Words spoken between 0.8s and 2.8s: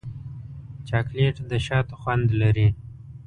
چاکلېټ د شاتو خوند لري.